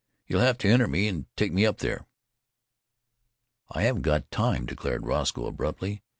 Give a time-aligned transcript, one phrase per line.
[0.25, 2.07] "You'll have to enter me and take me up there."
[3.69, 6.01] "I haven't got time," declared Roscoe abruptly.